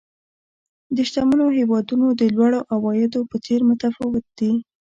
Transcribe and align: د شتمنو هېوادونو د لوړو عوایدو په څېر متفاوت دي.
د 0.95 0.97
شتمنو 1.09 1.45
هېوادونو 1.57 2.07
د 2.19 2.21
لوړو 2.35 2.59
عوایدو 2.73 3.19
په 3.29 3.37
څېر 3.45 3.59
متفاوت 3.69 4.25
دي. 4.39 4.51